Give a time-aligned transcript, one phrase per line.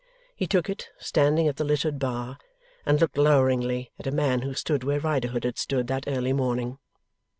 [0.35, 2.39] He took it, standing at the littered bar,
[2.87, 6.79] and looked loweringly at a man who stood where Riderhood had stood that early morning.